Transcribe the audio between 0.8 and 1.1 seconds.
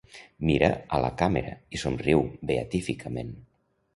a